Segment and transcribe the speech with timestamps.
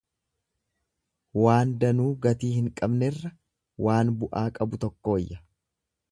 [1.41, 3.31] Waan danuu gatii hin qabnerra
[3.89, 5.39] waan bu'aa qabu tokko wayya.